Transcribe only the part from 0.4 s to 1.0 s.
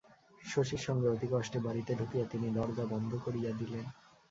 শশীর